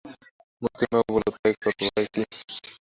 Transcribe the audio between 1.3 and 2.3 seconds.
তাই করব, ভয় কী?